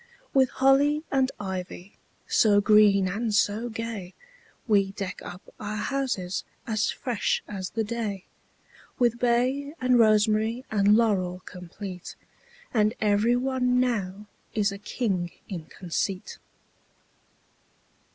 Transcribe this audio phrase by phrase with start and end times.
[0.33, 1.93] With holly and ivy
[2.27, 4.15] So green and so gay,
[4.67, 8.25] We deck up our houses As fresh as the day;
[8.97, 12.15] With bay and rosemary And laurel complete;
[12.73, 14.25] And every one now
[14.55, 16.39] Is a king in conceit.